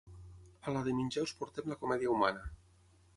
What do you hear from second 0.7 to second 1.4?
la de menjar us